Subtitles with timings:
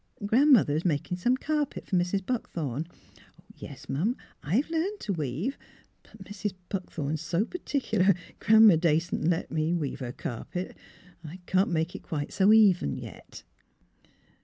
[0.25, 2.25] Gran 'mother is making some carpet for Mrs.
[2.25, 2.87] Buckthorn.—
[3.59, 5.59] Yes 'm, I've learned to weave;
[6.01, 6.53] but Mrs.
[6.69, 10.75] Buckthorn's so particular, Gran 'ma dassent let me weave her carpet.
[11.23, 13.43] I can't make it quite so even yet.